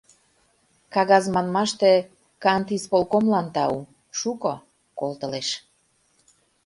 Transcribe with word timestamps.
Кагаз 0.93 1.25
манмаште, 1.33 1.91
Кантисполкомлан 2.43 3.47
тау: 3.55 3.75
шуко 4.19 4.53
колтылеш. 4.99 5.49